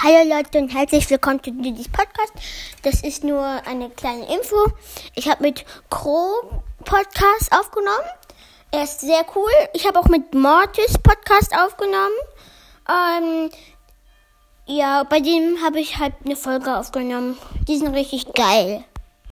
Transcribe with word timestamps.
Hallo 0.00 0.32
Leute 0.32 0.58
und 0.58 0.72
herzlich 0.72 1.10
willkommen 1.10 1.42
zu 1.42 1.50
diesem 1.50 1.90
Podcast. 1.90 2.32
Das 2.84 3.02
ist 3.02 3.24
nur 3.24 3.42
eine 3.42 3.90
kleine 3.90 4.32
Info. 4.32 4.68
Ich 5.16 5.28
habe 5.28 5.42
mit 5.42 5.64
Crow 5.90 6.62
Podcast 6.84 7.50
aufgenommen. 7.50 8.06
Er 8.70 8.84
ist 8.84 9.00
sehr 9.00 9.26
cool. 9.34 9.50
Ich 9.72 9.88
habe 9.88 9.98
auch 9.98 10.06
mit 10.06 10.32
Mortis 10.34 10.96
Podcast 10.98 11.52
aufgenommen. 11.52 12.14
Ähm, 12.88 13.50
ja, 14.66 15.02
bei 15.02 15.18
dem 15.18 15.60
habe 15.64 15.80
ich 15.80 15.98
halt 15.98 16.14
eine 16.24 16.36
Folge 16.36 16.76
aufgenommen. 16.76 17.36
Die 17.66 17.78
sind 17.78 17.92
richtig 17.92 18.32
geil. 18.34 18.84